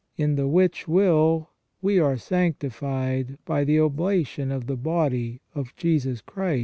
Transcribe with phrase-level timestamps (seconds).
[0.25, 6.21] In the which will, we are sanctified by the oblation of the body of Jesus
[6.21, 6.59] Christ once."